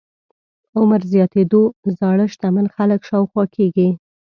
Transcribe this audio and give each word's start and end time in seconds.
عمر 0.79 1.01
زياتېدو 1.13 1.61
زاړه 1.97 2.25
شتمن 2.33 2.67
خلک 2.75 2.99
شاوخوا 3.09 3.43
کېږي. 3.55 3.89